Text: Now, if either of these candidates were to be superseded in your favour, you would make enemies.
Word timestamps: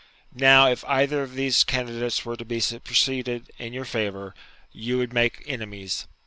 Now, 0.33 0.67
if 0.67 0.83
either 0.85 1.21
of 1.21 1.35
these 1.35 1.63
candidates 1.63 2.25
were 2.25 2.35
to 2.35 2.43
be 2.43 2.59
superseded 2.59 3.51
in 3.59 3.71
your 3.71 3.85
favour, 3.85 4.33
you 4.71 4.97
would 4.97 5.13
make 5.13 5.43
enemies. 5.45 6.07